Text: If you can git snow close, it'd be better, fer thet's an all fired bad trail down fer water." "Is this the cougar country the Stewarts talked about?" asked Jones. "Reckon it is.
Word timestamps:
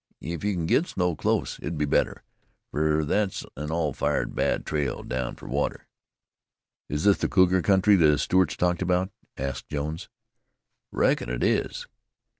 If 0.19 0.43
you 0.43 0.55
can 0.55 0.65
git 0.65 0.87
snow 0.87 1.15
close, 1.15 1.59
it'd 1.59 1.77
be 1.77 1.85
better, 1.85 2.23
fer 2.71 3.03
thet's 3.05 3.45
an 3.55 3.69
all 3.69 3.93
fired 3.93 4.33
bad 4.33 4.65
trail 4.65 5.03
down 5.03 5.35
fer 5.35 5.45
water." 5.45 5.85
"Is 6.89 7.03
this 7.03 7.19
the 7.19 7.29
cougar 7.29 7.61
country 7.61 7.95
the 7.95 8.17
Stewarts 8.17 8.55
talked 8.57 8.81
about?" 8.81 9.11
asked 9.37 9.67
Jones. 9.69 10.09
"Reckon 10.91 11.29
it 11.29 11.43
is. 11.43 11.85